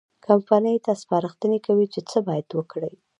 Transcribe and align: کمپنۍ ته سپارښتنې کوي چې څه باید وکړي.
کمپنۍ 0.25 0.77
ته 0.85 0.91
سپارښتنې 1.01 1.59
کوي 1.67 1.85
چې 1.93 1.99
څه 2.09 2.17
باید 2.27 2.47
وکړي. 2.53 2.93